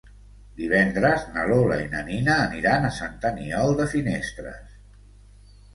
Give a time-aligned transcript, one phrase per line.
[0.61, 4.79] Divendres na Lola i na Nina aniran a Sant Aniol de Finestres.